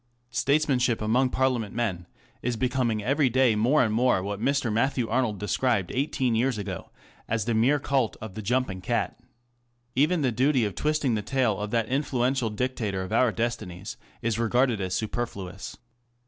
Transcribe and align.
Statesmanship 0.31 0.99
among 0.99 1.29
Parliament 1.29 1.75
men 1.75 2.07
is 2.41 2.57
becoming 2.57 3.03
every 3.03 3.29
day 3.29 3.55
more 3.55 3.83
and 3.83 3.93
more 3.93 4.23
what 4.23 4.41
Mr. 4.41 4.73
Matthew 4.73 5.07
Arnold 5.07 5.37
described 5.37 5.91
eighteen 5.93 6.33
years 6.33 6.57
ago 6.57 6.89
as 7.27 7.45
the 7.45 7.53
mere 7.53 7.77
cult 7.77 8.17
of 8.19 8.33
the 8.33 8.41
jumping 8.41 8.81
cat. 8.81 9.19
Even 9.95 10.23
the 10.23 10.31
duty 10.31 10.65
of 10.65 10.73
twisting 10.73 11.13
the 11.13 11.21
tail 11.21 11.59
of 11.59 11.69
that 11.69 11.87
influential 11.87 12.49
dictator 12.49 13.03
of 13.03 13.13
our 13.13 13.31
destinies 13.31 13.95
is 14.23 14.39
regarded 14.39 14.81
as 14.81 14.95
superfluous. 14.95 15.77